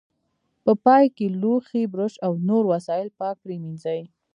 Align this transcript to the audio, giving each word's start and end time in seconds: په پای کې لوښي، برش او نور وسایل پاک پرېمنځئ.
په 0.63 0.71
پای 0.85 1.05
کې 1.15 1.27
لوښي، 1.41 1.83
برش 1.93 2.13
او 2.25 2.33
نور 2.47 2.63
وسایل 2.73 3.09
پاک 3.19 3.35
پرېمنځئ. 3.43 4.01